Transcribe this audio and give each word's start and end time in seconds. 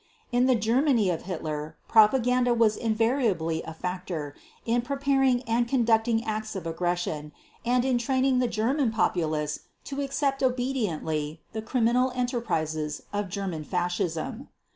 In 0.31 0.47
the 0.47 0.55
Germany 0.55 1.11
of 1.11 1.21
Hitler, 1.29 1.77
propaganda 1.87 2.55
was 2.55 2.75
invariably 2.75 3.61
a 3.61 3.71
factor 3.71 4.33
in 4.65 4.81
preparing 4.81 5.43
and 5.43 5.67
conducting 5.67 6.25
acts 6.25 6.55
of 6.55 6.65
aggression 6.65 7.31
and 7.63 7.85
in 7.85 7.99
training 7.99 8.39
the 8.39 8.47
German 8.47 8.89
populace 8.89 9.59
to 9.83 10.01
accept 10.01 10.41
obediently 10.41 11.39
the 11.53 11.61
criminal 11.61 12.11
enterprises 12.15 13.03
of 13.13 13.29
German 13.29 13.63
fascism. 13.63 14.49